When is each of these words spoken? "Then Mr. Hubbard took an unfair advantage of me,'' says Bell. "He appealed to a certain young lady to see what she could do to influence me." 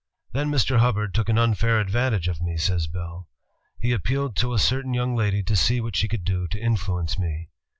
"Then 0.31 0.49
Mr. 0.49 0.79
Hubbard 0.79 1.13
took 1.13 1.29
an 1.29 1.37
unfair 1.37 1.79
advantage 1.79 2.27
of 2.27 2.41
me,'' 2.41 2.57
says 2.57 2.87
Bell. 2.87 3.29
"He 3.79 3.91
appealed 3.91 4.35
to 4.37 4.51
a 4.51 4.57
certain 4.57 4.95
young 4.95 5.15
lady 5.15 5.43
to 5.43 5.55
see 5.55 5.79
what 5.79 5.95
she 5.95 6.07
could 6.07 6.23
do 6.25 6.47
to 6.47 6.59
influence 6.59 7.19
me." 7.19 7.51